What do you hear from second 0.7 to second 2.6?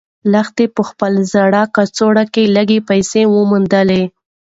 په خپلې زړې کڅوړې کې